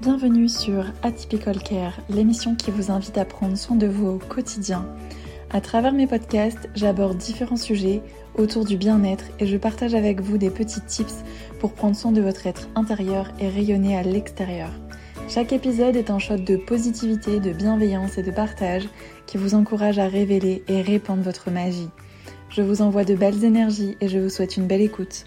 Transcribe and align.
Bienvenue 0.00 0.48
sur 0.48 0.86
Atypical 1.02 1.62
Care, 1.62 2.00
l'émission 2.10 2.56
qui 2.56 2.72
vous 2.72 2.90
invite 2.90 3.16
à 3.16 3.24
prendre 3.24 3.56
soin 3.56 3.76
de 3.76 3.86
vous 3.86 4.08
au 4.08 4.18
quotidien. 4.18 4.86
À 5.50 5.60
travers 5.60 5.92
mes 5.92 6.08
podcasts, 6.08 6.68
j'aborde 6.74 7.16
différents 7.16 7.56
sujets 7.56 8.02
autour 8.34 8.64
du 8.64 8.76
bien-être 8.76 9.26
et 9.38 9.46
je 9.46 9.56
partage 9.56 9.94
avec 9.94 10.20
vous 10.20 10.36
des 10.36 10.50
petits 10.50 10.80
tips 10.80 11.22
pour 11.60 11.72
prendre 11.72 11.94
soin 11.94 12.10
de 12.10 12.20
votre 12.20 12.46
être 12.48 12.68
intérieur 12.74 13.30
et 13.38 13.48
rayonner 13.48 13.96
à 13.96 14.02
l'extérieur. 14.02 14.70
Chaque 15.28 15.52
épisode 15.52 15.94
est 15.94 16.10
un 16.10 16.18
shot 16.18 16.38
de 16.38 16.56
positivité, 16.56 17.38
de 17.38 17.52
bienveillance 17.52 18.18
et 18.18 18.24
de 18.24 18.32
partage 18.32 18.88
qui 19.26 19.38
vous 19.38 19.54
encourage 19.54 20.00
à 20.00 20.08
révéler 20.08 20.64
et 20.66 20.82
répandre 20.82 21.22
votre 21.22 21.52
magie. 21.52 21.88
Je 22.50 22.62
vous 22.62 22.82
envoie 22.82 23.04
de 23.04 23.14
belles 23.14 23.44
énergies 23.44 23.96
et 24.00 24.08
je 24.08 24.18
vous 24.18 24.28
souhaite 24.28 24.56
une 24.56 24.66
belle 24.66 24.82
écoute. 24.82 25.26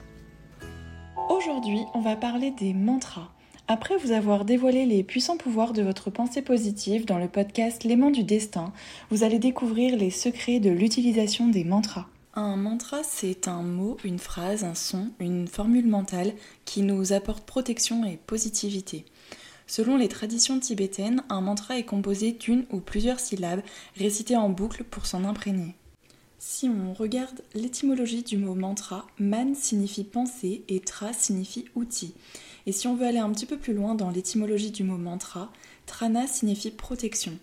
Aujourd'hui, 1.30 1.80
on 1.96 2.02
va 2.02 2.18
parler 2.18 2.52
des 2.60 2.74
mantras. 2.74 3.32
Après 3.70 3.98
vous 3.98 4.14
avoir 4.14 4.46
dévoilé 4.46 4.86
les 4.86 5.04
puissants 5.04 5.36
pouvoirs 5.36 5.74
de 5.74 5.82
votre 5.82 6.10
pensée 6.10 6.42
positive 6.42 7.04
dans 7.04 7.18
le 7.18 7.28
podcast 7.28 7.84
L'aimant 7.84 8.12
du 8.12 8.24
destin, 8.24 8.72
vous 9.10 9.24
allez 9.24 9.40
découvrir 9.40 9.98
les 9.98 10.10
secrets 10.10 10.62
de 10.62 10.70
l'utilisation 10.70 11.50
des 11.50 11.66
mantras. 11.66 12.08
Un 12.34 12.56
mantra, 12.56 13.02
c'est 13.04 13.50
un 13.50 13.64
mot, 13.64 13.98
une 14.06 14.20
phrase, 14.20 14.64
un 14.64 14.74
son, 14.74 15.10
une 15.20 15.50
formule 15.50 15.88
mentale 15.88 16.32
qui 16.64 16.82
nous 16.82 17.12
apporte 17.12 17.46
protection 17.46 18.06
et 18.06 18.16
positivité. 18.16 19.04
Selon 19.66 19.98
les 19.98 20.08
traditions 20.08 20.62
tibétaines, 20.62 21.24
un 21.28 21.42
mantra 21.42 21.78
est 21.78 21.84
composé 21.84 22.32
d'une 22.32 22.66
ou 22.72 22.80
plusieurs 22.80 23.20
syllabes 23.20 23.64
récitées 23.98 24.38
en 24.38 24.48
boucle 24.48 24.86
pour 24.86 25.06
s'en 25.06 25.26
imprégner. 25.26 25.76
Si 26.40 26.70
on 26.70 26.94
regarde 26.94 27.42
l'étymologie 27.56 28.22
du 28.22 28.38
mot 28.38 28.54
mantra, 28.54 29.08
man 29.20 29.56
signifie 29.56 30.04
pensée 30.04 30.64
et 30.70 30.80
tra 30.80 31.12
signifie 31.12 31.66
outil. 31.76 32.14
Et 32.68 32.72
si 32.72 32.88
on 32.88 32.96
veut 32.96 33.08
aller 33.08 33.18
un 33.18 33.32
petit 33.32 33.48
peu 33.48 33.58
plus 33.58 33.74
loin 33.74 33.96
dans 33.96 34.12
l'étymologie 34.12 34.72
du 34.72 34.84
mot 34.84 34.98
mantra, 34.98 35.52
trana 35.88 36.28
signifie 36.28 36.70
protection. 36.70 37.34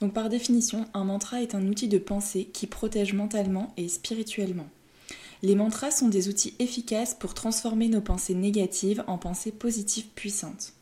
Donc 0.00 0.12
par 0.12 0.28
définition, 0.28 0.86
un 0.94 1.04
mantra 1.04 1.42
est 1.42 1.54
un 1.54 1.66
outil 1.68 1.88
de 1.88 1.98
pensée 1.98 2.46
qui 2.52 2.66
protège 2.66 3.14
mentalement 3.14 3.72
et 3.76 3.88
spirituellement. 3.88 4.66
Les 5.42 5.54
mantras 5.54 5.90
sont 5.90 6.08
des 6.08 6.28
outils 6.28 6.54
efficaces 6.58 7.14
pour 7.14 7.34
transformer 7.34 7.88
nos 7.88 8.00
pensées 8.00 8.34
négatives 8.34 9.04
en 9.06 9.16
pensées 9.16 9.52
positives 9.52 10.08
puissantes. 10.14 10.73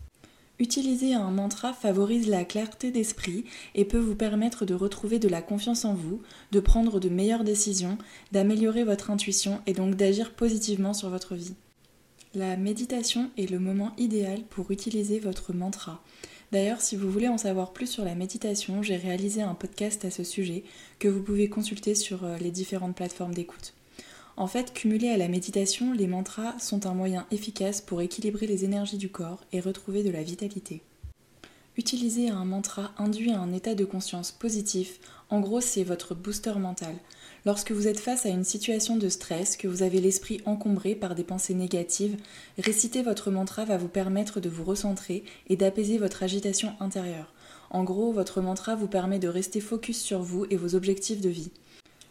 Utiliser 0.63 1.15
un 1.15 1.33
mantra 1.33 1.73
favorise 1.73 2.29
la 2.29 2.45
clarté 2.45 2.93
d'esprit 2.93 3.45
et 3.75 3.85
peut 3.85 3.99
vous 3.99 4.15
permettre 4.15 4.65
de 4.65 4.75
retrouver 4.75 5.19
de 5.19 5.27
la 5.27 5.43
confiance 5.43 5.85
en 5.85 5.93
vous, 5.93 6.23
de 6.53 6.61
prendre 6.61 7.01
de 7.01 7.09
meilleures 7.09 7.43
décisions, 7.43 7.99
d'améliorer 8.31 8.85
votre 8.85 9.11
intuition 9.11 9.61
et 9.67 9.73
donc 9.73 9.97
d'agir 9.97 10.31
positivement 10.31 10.95
sur 10.95 11.11
votre 11.11 11.35
vie. 11.35 11.57
La 12.37 12.57
méditation 12.57 13.29
est 13.37 13.51
le 13.51 13.59
moment 13.59 13.91
idéal 13.99 14.43
pour 14.51 14.71
utiliser 14.71 15.19
votre 15.19 15.53
mantra. 15.53 16.01
D'ailleurs, 16.53 16.81
si 16.81 16.95
vous 16.95 17.11
voulez 17.11 17.27
en 17.27 17.39
savoir 17.39 17.73
plus 17.73 17.89
sur 17.89 18.05
la 18.05 18.15
méditation, 18.15 18.85
j'ai 18.85 18.97
réalisé 18.97 19.43
un 19.43 19.55
podcast 19.55 20.05
à 20.05 20.13
ce 20.13 20.23
sujet 20.23 20.63
que 21.01 21.09
vous 21.09 21.25
pouvez 21.25 21.49
consulter 21.49 21.97
sur 21.97 22.23
euh, 22.23 22.39
les 22.39 22.53
différentes 22.53 22.95
plateformes 22.95 23.35
d'écoute. 23.35 23.75
En 24.37 24.47
fait, 24.47 24.73
cumulés 24.73 25.11
à 25.11 25.17
la 25.17 25.29
méditation, 25.29 25.93
les 25.93 26.07
mantras 26.07 26.59
sont 26.59 26.87
un 26.87 26.95
moyen 26.95 27.27
efficace 27.31 27.81
pour 27.81 28.01
équilibrer 28.01 28.47
les 28.47 28.65
énergies 28.65 28.97
du 28.97 29.11
corps 29.11 29.45
et 29.53 29.61
retrouver 29.61 30.03
de 30.03 30.11
la 30.11 30.23
vitalité. 30.23 30.83
Utiliser 31.77 32.29
un 32.29 32.45
mantra 32.45 32.93
induit 32.99 33.33
un 33.33 33.53
état 33.53 33.75
de 33.75 33.87
conscience 33.87 34.31
positif. 34.31 35.01
En 35.31 35.41
gros, 35.41 35.63
c'est 35.63 35.85
votre 35.85 36.15
booster 36.15 36.53
mental. 36.59 36.95
Lorsque 37.47 37.73
vous 37.73 37.89
êtes 37.89 37.99
face 37.99 38.27
à 38.27 38.29
une 38.29 38.45
situation 38.45 38.97
de 38.97 39.09
stress, 39.09 39.57
que 39.57 39.69
vous 39.69 39.83
avez 39.83 40.01
l'esprit 40.01 40.41
encombré 40.45 40.95
par 40.95 41.15
des 41.15 41.25
pensées 41.25 41.55
négatives, 41.55 42.17
réciter 42.59 43.03
votre 43.03 43.31
mantra 43.31 43.65
va 43.65 43.79
vous 43.79 43.89
permettre 43.89 44.39
de 44.39 44.51
vous 44.51 44.65
recentrer 44.65 45.25
et 45.49 45.57
d'apaiser 45.57 45.97
votre 45.97 46.23
agitation 46.23 46.75
intérieure. 46.79 47.33
En 47.71 47.85
gros, 47.85 48.13
votre 48.13 48.43
mantra 48.43 48.77
vous 48.77 48.87
permet 48.87 49.19
de 49.19 49.29
rester 49.29 49.61
focus 49.61 49.99
sur 49.99 50.23
vous 50.23 50.47
et 50.51 50.57
vos 50.57 50.75
objectifs 50.75 51.23
de 51.23 51.31
vie. 51.31 51.51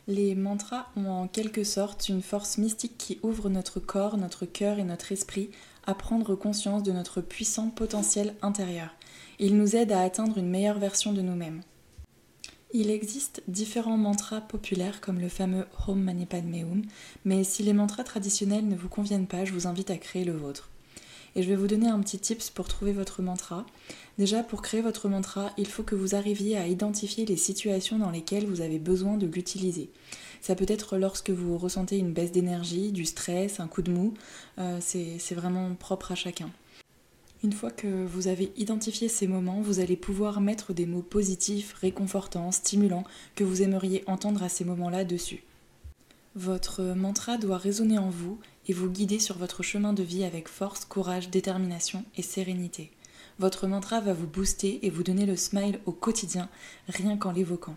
Les 0.08 0.34
mantras 0.34 0.88
ont 0.96 1.10
en 1.10 1.28
quelque 1.28 1.64
sorte 1.64 2.10
une 2.10 2.24
force 2.24 2.58
mystique 2.58 2.98
qui 2.98 3.20
ouvre 3.22 3.50
notre 3.50 3.80
corps, 3.80 4.18
notre 4.18 4.46
cœur 4.46 4.80
et 4.80 4.84
notre 4.84 5.12
esprit 5.12 5.52
à 5.86 5.94
prendre 5.94 6.36
conscience 6.36 6.84
de 6.84 6.92
notre 6.92 7.22
puissant 7.22 7.70
potentiel 7.70 8.34
intérieur. 8.42 8.90
Ils 9.40 9.56
nous 9.56 9.76
aident 9.76 9.92
à 9.92 10.02
atteindre 10.02 10.38
une 10.40 10.50
meilleure 10.50 10.80
version 10.80 11.14
de 11.14 11.22
nous-mêmes. 11.22 11.62
Il 12.74 12.90
existe 12.90 13.44
différents 13.48 13.98
mantras 13.98 14.42
populaires 14.42 15.02
comme 15.02 15.20
le 15.20 15.30
fameux 15.30 15.66
Home 15.88 16.02
Mani 16.02 16.28
mais 17.26 17.44
si 17.44 17.64
les 17.64 17.74
mantras 17.74 18.04
traditionnels 18.04 18.68
ne 18.68 18.78
vous 18.78 18.90
conviennent 18.90 19.28
pas, 19.28 19.46
je 19.46 19.54
vous 19.54 19.68
invite 19.68 19.92
à 19.92 19.98
créer 19.98 20.24
le 20.24 20.36
vôtre. 20.36 20.71
Et 21.36 21.44
je 21.44 21.50
vais 21.50 21.56
vous 21.56 21.68
donner 21.68 21.88
un 21.88 22.00
petit 22.02 22.20
tips 22.20 22.50
pour 22.50 22.68
trouver 22.68 22.92
votre 22.92 23.22
mantra. 23.22 23.66
Déjà, 24.18 24.44
pour 24.44 24.62
créer 24.62 24.82
votre 24.82 25.08
mantra, 25.08 25.52
il 25.58 25.68
faut 25.68 25.84
que 25.84 25.96
vous 25.96 26.16
arriviez 26.16 26.58
à 26.58 26.68
identifier 26.68 27.26
les 27.26 27.38
situations 27.38 27.98
dans 27.98 28.12
lesquelles 28.12 28.46
vous 28.46 28.62
avez 28.62 28.80
besoin 28.80 29.18
de 29.18 29.28
l'utiliser. 29.28 29.90
Ça 30.42 30.56
peut 30.56 30.66
être 30.68 30.98
lorsque 30.98 31.30
vous 31.30 31.58
ressentez 31.58 31.98
une 31.98 32.14
baisse 32.14 32.32
d'énergie, 32.32 32.92
du 32.92 33.06
stress, 33.06 33.60
un 33.60 33.68
coup 33.68 33.82
de 33.82 33.92
mou. 33.92 34.14
Euh, 34.60 34.80
c'est 34.82 35.36
vraiment 35.36 35.74
propre 35.76 36.12
à 36.12 36.16
chacun. 36.16 36.50
Une 37.44 37.54
fois 37.54 37.72
que 37.72 38.06
vous 38.06 38.28
avez 38.28 38.52
identifié 38.58 39.08
ces 39.08 39.28
moments, 39.28 39.62
vous 39.62 39.80
allez 39.80 39.96
pouvoir 39.96 40.42
mettre 40.42 40.74
des 40.74 40.86
mots 40.86 41.02
positifs, 41.02 41.74
réconfortants, 41.74 42.52
stimulants 42.52 43.04
que 43.36 43.44
vous 43.44 43.64
aimeriez 43.64 44.04
entendre 44.06 44.44
à 44.44 44.50
ces 44.50 44.64
moments-là 44.64 45.06
dessus. 45.06 45.44
Votre 46.36 46.82
mantra 46.84 47.38
doit 47.38 47.58
résonner 47.58 47.98
en 47.98 48.10
vous 48.10 48.40
et 48.68 48.74
vous 48.74 48.90
guider 48.90 49.20
sur 49.20 49.38
votre 49.38 49.64
chemin 49.64 49.92
de 49.92 50.02
vie 50.02 50.24
avec 50.24 50.48
force, 50.48 50.86
courage, 50.86 51.30
détermination 51.30 52.06
et 52.16 52.22
sérénité. 52.22 52.90
Votre 53.38 53.68
mantra 53.68 54.00
va 54.00 54.14
vous 54.14 54.28
booster 54.28 54.80
et 54.86 54.90
vous 54.90 55.04
donner 55.04 55.26
le 55.26 55.36
smile 55.36 55.80
au 55.86 55.92
quotidien, 55.92 56.48
rien 56.88 57.18
qu'en 57.18 57.34
l'évoquant. 57.34 57.76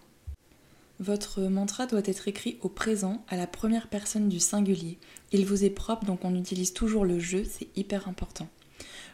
Votre 1.00 1.42
mantra 1.42 1.87
doit 1.87 2.03
être 2.04 2.28
écrit 2.28 2.59
au 2.60 2.69
présent, 2.69 3.25
à 3.28 3.37
la 3.37 3.48
première 3.48 3.88
personne 3.88 4.28
du 4.28 4.38
singulier. 4.38 4.98
Il 5.32 5.47
vous 5.47 5.65
est 5.65 5.71
propre, 5.71 6.04
donc 6.04 6.25
on 6.25 6.36
utilise 6.36 6.72
toujours 6.72 7.04
le 7.04 7.19
je, 7.19 7.42
c'est 7.42 7.66
hyper 7.76 8.06
important. 8.06 8.47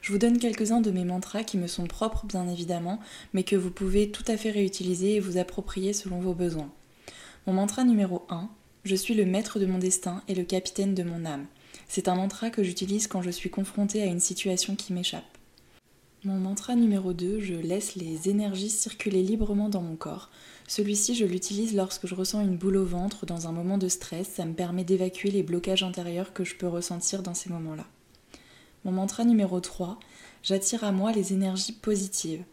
Je 0.02 0.12
vous 0.12 0.18
donne 0.18 0.38
quelques-uns 0.38 0.82
de 0.82 0.90
mes 0.90 1.04
mantras 1.04 1.44
qui 1.44 1.56
me 1.56 1.66
sont 1.66 1.86
propres 1.86 2.26
bien 2.26 2.46
évidemment, 2.46 3.00
mais 3.32 3.44
que 3.44 3.56
vous 3.56 3.70
pouvez 3.70 4.10
tout 4.10 4.24
à 4.26 4.36
fait 4.36 4.50
réutiliser 4.50 5.14
et 5.14 5.20
vous 5.20 5.38
approprier 5.38 5.94
selon 5.94 6.20
vos 6.20 6.34
besoins. 6.34 6.70
Mon 7.46 7.54
mantra 7.54 7.84
numéro 7.84 8.26
1, 8.28 8.50
je 8.84 8.96
suis 8.96 9.14
le 9.14 9.26
maître 9.26 9.58
de 9.58 9.66
mon 9.66 9.78
destin 9.78 10.22
et 10.28 10.34
le 10.34 10.44
capitaine 10.44 10.94
de 10.94 11.02
mon 11.02 11.24
âme. 11.24 11.46
C'est 11.88 12.08
un 12.08 12.14
mantra 12.14 12.50
que 12.50 12.62
j'utilise 12.62 13.06
quand 13.06 13.22
je 13.22 13.30
suis 13.30 13.50
confrontée 13.50 14.02
à 14.02 14.06
une 14.06 14.20
situation 14.20 14.76
qui 14.76 14.92
m'échappe. 14.92 15.24
Mon 16.24 16.38
mantra 16.38 16.74
numéro 16.74 17.12
2, 17.12 17.40
je 17.40 17.54
laisse 17.54 17.94
les 17.94 18.28
énergies 18.28 18.68
circuler 18.68 19.22
librement 19.22 19.68
dans 19.68 19.80
mon 19.80 19.96
corps. 19.96 20.30
Celui-ci, 20.68 21.14
je 21.14 21.24
l'utilise 21.24 21.74
lorsque 21.74 22.06
je 22.06 22.14
ressens 22.14 22.42
une 22.42 22.56
boule 22.56 22.76
au 22.76 22.84
ventre 22.84 23.26
dans 23.26 23.48
un 23.48 23.52
moment 23.52 23.78
de 23.78 23.88
stress, 23.88 24.28
ça 24.28 24.44
me 24.44 24.52
permet 24.52 24.84
d'évacuer 24.84 25.30
les 25.30 25.42
blocages 25.42 25.82
intérieurs 25.82 26.32
que 26.32 26.44
je 26.44 26.56
peux 26.56 26.68
ressentir 26.68 27.22
dans 27.22 27.34
ces 27.34 27.50
moments-là. 27.50 27.86
Mon 28.84 28.92
mantra 28.92 29.24
numéro 29.24 29.60
3, 29.60 29.98
j'attire 30.42 30.84
à 30.84 30.92
moi 30.92 31.12
les 31.12 31.32
énergies 31.32 31.72
positives. 31.72 32.44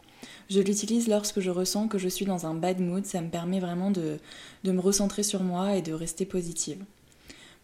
Je 0.49 0.61
l'utilise 0.61 1.09
lorsque 1.09 1.41
je 1.41 1.49
ressens 1.49 1.89
que 1.89 1.97
je 1.97 2.07
suis 2.07 2.25
dans 2.25 2.45
un 2.45 2.53
bad 2.53 2.79
mood, 2.79 3.05
ça 3.05 3.19
me 3.19 3.29
permet 3.29 3.59
vraiment 3.59 3.91
de, 3.91 4.17
me 4.63 4.79
recentrer 4.79 5.23
sur 5.23 5.43
moi 5.43 5.75
et 5.75 5.81
de 5.81 5.91
rester 5.91 6.25
positive. 6.25 6.83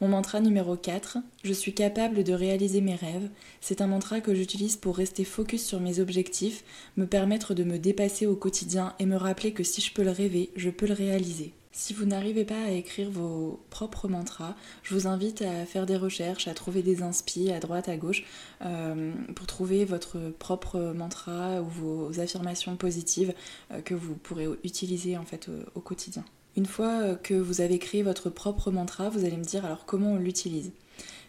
Mon 0.01 0.09
mantra 0.09 0.41
numéro 0.41 0.75
4, 0.75 1.19
je 1.45 1.53
suis 1.53 1.73
capable 1.73 2.25
de 2.25 2.33
réaliser 2.33 2.81
mes 2.81 2.95
rêves. 2.95 3.29
C'est 3.61 3.79
un 3.79 3.87
mantra 3.87 4.19
que 4.19 4.35
j'utilise 4.35 4.75
pour 4.75 4.97
rester 4.97 5.23
focus 5.23 5.65
sur 5.65 5.79
mes 5.79 6.01
objectifs, 6.01 6.65
me 6.97 7.05
permettre 7.05 7.53
de 7.53 7.63
me 7.63 7.79
dépasser 7.79 8.25
au 8.25 8.35
quotidien 8.35 8.93
et 8.99 9.05
me 9.05 9.15
rappeler 9.15 9.53
que 9.53 9.63
si 9.63 9.79
je 9.79 9.93
peux 9.93 10.03
le 10.03 10.11
rêver, 10.11 10.49
je 10.57 10.69
peux 10.69 10.87
le 10.87 10.93
réaliser. 10.93 11.53
Si 11.75 11.91
vous 11.91 12.05
n'arrivez 12.05 12.45
pas 12.45 12.65
à 12.65 12.69
écrire 12.69 13.09
vos 13.09 13.59
propres 13.71 14.07
mantras, 14.07 14.55
je 14.83 14.93
vous 14.93 15.07
invite 15.07 15.41
à 15.41 15.65
faire 15.65 15.87
des 15.87 15.97
recherches, 15.97 16.47
à 16.47 16.53
trouver 16.53 16.83
des 16.83 17.01
inspi 17.01 17.49
à 17.49 17.59
droite, 17.59 17.89
à 17.89 17.97
gauche, 17.97 18.25
euh, 18.63 19.11
pour 19.35 19.47
trouver 19.47 19.83
votre 19.83 20.19
propre 20.37 20.93
mantra 20.95 21.63
ou 21.63 21.65
vos 21.65 22.19
affirmations 22.19 22.75
positives 22.75 23.33
euh, 23.71 23.81
que 23.81 23.95
vous 23.95 24.13
pourrez 24.13 24.47
utiliser 24.63 25.17
en 25.17 25.25
fait 25.25 25.49
au, 25.73 25.79
quotidien. 25.79 26.23
Une 26.55 26.67
fois 26.67 27.01
euh, 27.01 27.15
que 27.15 27.33
vous 27.33 27.59
avez 27.59 27.79
créé 27.79 28.03
votre 28.03 28.29
propre 28.29 28.69
mantra, 28.69 29.09
vous 29.09 29.25
allez 29.25 29.37
me 29.37 29.43
dire 29.43 29.65
alors 29.65 29.87
comment 29.87 30.11
on 30.11 30.17
l'utilise? 30.17 30.73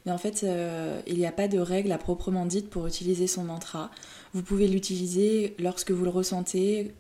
Mais 0.05 0.13
en 0.13 0.19
fait, 0.19 0.45
il 1.07 1.17
n'y 1.17 1.25
a 1.27 1.33
pas 1.33 1.49
de 1.49 1.59
règle 1.59 1.91
à 1.91 1.97
proprement 1.97 2.45
dite 2.45 2.69
pour 2.69 2.87
utiliser 2.87 3.27
son 3.27 3.45
mantra. 3.45 3.91
Vous 4.35 4.43
pouvez 4.43 4.69
l'utiliser 4.69 5.57
lorsque 5.59 5.93
vous 5.93 6.05
le 6.05 6.11
ressentez, 6.11 6.93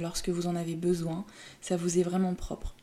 lorsque 0.00 0.28
vous 0.28 0.48
en 0.48 0.56
avez 0.56 0.74
besoin. 0.74 1.24
Ça 1.60 1.76
vous 1.76 2.00
est 2.00 2.02
vraiment 2.02 2.34
propre. 2.34 2.74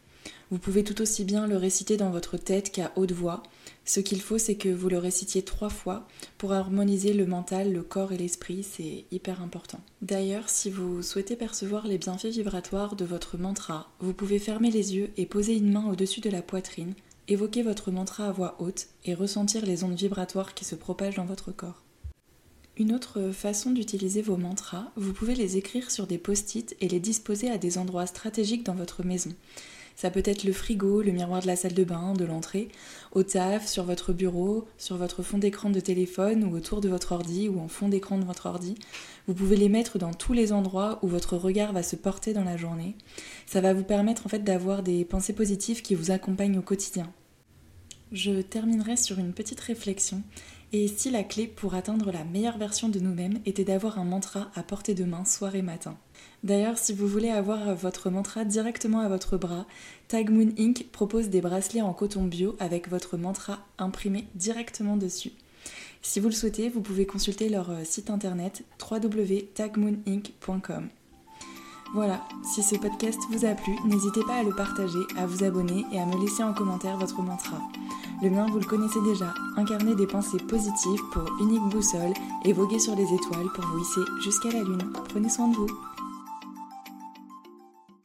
Vous 0.52 0.60
pouvez 0.60 0.84
tout 0.84 1.02
aussi 1.02 1.24
bien 1.24 1.48
le 1.48 1.58
réciter 1.58 1.98
dans 1.98 2.12
votre 2.12 2.38
tête 2.38 2.72
qu'à 2.72 2.92
haute 2.96 3.12
voix. 3.12 3.42
Ce 3.84 4.00
qu'il 4.00 4.22
faut, 4.22 4.38
c'est 4.38 4.56
que 4.56 4.70
vous 4.70 4.90
le 4.90 5.00
récitiez 5.00 5.42
trois 5.42 5.70
fois 5.70 6.08
pour 6.38 6.54
harmoniser 6.54 7.14
le 7.14 7.26
mental, 7.26 7.74
le 7.74 7.82
corps 7.82 8.12
et 8.12 8.18
l'esprit, 8.18 8.64
c'est 8.64 9.06
hyper 9.12 9.42
important. 9.42 9.80
D'ailleurs, 10.02 10.50
si 10.50 10.70
vous 10.70 11.02
souhaitez 11.02 11.36
percevoir 11.36 11.88
les 11.88 11.98
bienfaits 11.98 12.28
vibratoires 12.28 12.96
de 12.96 13.06
votre 13.06 13.38
mantra, 13.38 13.92
vous 14.00 14.14
pouvez 14.14 14.38
fermer 14.38 14.70
les 14.70 14.96
yeux 14.96 15.10
et 15.18 15.26
poser 15.26 15.56
une 15.56 15.72
main 15.72 15.88
au-dessus 15.88 16.22
de 16.22 16.30
la 16.30 16.44
poitrine, 16.44 16.94
évoquer 17.28 17.64
votre 17.64 17.90
mantra 17.92 18.28
à 18.28 18.32
voix 18.32 18.56
haute 18.60 18.88
et 19.04 19.16
ressentir 19.16 19.66
les 19.66 19.84
ondes 19.84 19.98
vibratoires 19.98 20.54
qui 20.54 20.66
se 20.66 20.76
propagent 20.76 21.16
dans 21.16 21.26
votre 21.26 21.52
corps. 21.52 21.84
Une 22.78 22.94
autre 22.94 23.32
façon 23.32 23.72
d'utiliser 23.72 24.22
vos 24.22 24.36
mantras, 24.36 24.92
vous 24.98 25.14
pouvez 25.14 25.34
les 25.34 25.56
écrire 25.56 25.90
sur 25.90 26.08
des 26.08 26.18
post-it 26.18 26.76
et 26.82 26.90
les 26.90 27.00
disposer 27.00 27.50
à 27.50 27.58
des 27.58 27.78
endroits 27.78 28.06
stratégiques 28.06 28.66
dans 28.66 28.76
votre 28.76 29.04
maison. 29.04 29.32
Ça 29.96 30.10
peut 30.10 30.24
être 30.26 30.44
le 30.44 30.52
frigo, 30.52 31.02
le 31.02 31.12
miroir 31.12 31.42
de 31.42 31.48
la 31.48 31.56
salle 31.56 31.74
de 31.74 31.84
bain, 31.84 32.14
de 32.14 32.26
l'entrée, 32.26 32.68
au 33.14 33.24
taf, 33.24 33.68
sur 33.68 33.86
votre 33.86 34.12
bureau, 34.12 34.68
sur 34.78 34.98
votre 34.98 35.24
fond 35.24 35.38
d'écran 35.38 35.70
de 35.70 35.80
téléphone 35.80 36.44
ou 36.44 36.56
autour 36.56 36.82
de 36.82 36.90
votre 36.90 37.14
ordi 37.14 37.48
ou 37.48 37.60
en 37.60 37.70
fond 37.70 37.88
d'écran 37.88 38.18
de 38.18 38.26
votre 38.26 38.46
ordi. 38.48 38.76
Vous 39.28 39.34
pouvez 39.34 39.56
les 39.56 39.70
mettre 39.70 39.98
dans 39.98 40.14
tous 40.14 40.34
les 40.34 40.52
endroits 40.52 41.00
où 41.02 41.08
votre 41.08 41.38
regard 41.38 41.72
va 41.72 41.82
se 41.82 41.96
porter 41.96 42.34
dans 42.34 42.44
la 42.44 42.58
journée. 42.58 42.96
Ça 43.46 43.62
va 43.62 43.74
vous 43.74 43.84
permettre 43.84 44.26
en 44.26 44.30
fait 44.30 44.44
d'avoir 44.44 44.84
des 44.84 45.06
pensées 45.06 45.34
positives 45.34 45.82
qui 45.82 45.96
vous 45.96 46.12
accompagnent 46.12 46.60
au 46.60 46.62
quotidien. 46.62 47.12
Je 48.12 48.42
terminerai 48.42 48.98
sur 48.98 49.18
une 49.18 49.34
petite 49.34 49.60
réflexion. 49.60 50.22
Et 50.74 50.88
si 50.88 51.10
la 51.10 51.24
clé 51.24 51.48
pour 51.48 51.76
atteindre 51.76 52.12
la 52.12 52.24
meilleure 52.24 52.58
version 52.58 52.90
de 52.90 53.00
nous-mêmes 53.00 53.40
était 53.46 53.64
d'avoir 53.64 54.00
un 54.00 54.04
mantra 54.04 54.50
à 54.56 54.64
portée 54.64 54.94
de 54.94 55.06
main 55.06 55.26
soir 55.26 55.56
et 55.56 55.62
matin 55.62 55.98
D'ailleurs, 56.44 56.78
si 56.78 56.94
vous 56.94 57.08
voulez 57.08 57.30
avoir 57.30 57.74
votre 57.76 58.10
mantra 58.10 58.46
directement 58.46 59.00
à 59.00 59.08
votre 59.08 59.38
bras, 59.38 59.66
Tag 60.08 60.30
Moon 60.30 60.52
Inc. 60.60 60.86
propose 60.92 61.30
des 61.30 61.42
bracelets 61.42 61.82
en 61.82 61.94
coton 61.94 62.26
bio 62.26 62.56
avec 62.60 62.90
votre 62.90 63.18
mantra 63.18 63.60
imprimé 63.78 64.28
directement 64.36 64.98
dessus. 64.98 65.32
Si 66.04 66.20
vous 66.20 66.28
le 66.28 66.36
souhaitez, 66.36 66.70
vous 66.70 66.82
pouvez 66.82 67.08
consulter 67.08 67.50
leur 67.50 67.72
euh, 67.72 67.84
site 67.84 68.12
internet 68.12 68.64
www.tagmooninc.com. 68.80 70.90
Voilà, 71.96 72.24
si 72.44 72.62
ce 72.62 72.76
podcast 72.76 73.20
vous 73.32 73.46
a 73.46 73.56
plu, 73.56 73.74
n'hésitez 73.86 74.22
pas 74.28 74.36
à 74.36 74.44
le 74.44 74.54
partager, 74.54 75.00
à 75.18 75.26
vous 75.26 75.44
abonner 75.44 75.84
et 75.92 76.00
à 76.00 76.06
me 76.06 76.22
laisser 76.22 76.44
en 76.44 76.54
commentaire 76.54 76.98
votre 76.98 77.24
mantra. 77.24 77.60
Le 78.22 78.30
mien, 78.30 78.46
vous 78.50 78.60
le 78.60 78.66
connaissez 78.66 79.02
déjà, 79.02 79.34
incarner 79.58 79.94
des 79.96 80.08
pensées 80.08 80.38
positives 80.38 81.02
pour 81.12 81.24
unique 81.42 81.64
boussole 81.70 82.14
et 82.46 82.54
voguer 82.54 82.80
sur 82.80 82.96
les 82.96 83.04
étoiles 83.04 83.50
pour 83.54 83.66
vous 83.66 83.80
hisser 83.80 84.02
jusqu'à 84.24 84.52
la 84.52 84.64
lune. 84.64 84.92
Prenez 85.10 85.30
soin 85.30 85.50
de 85.50 85.56
vous. 85.56 85.95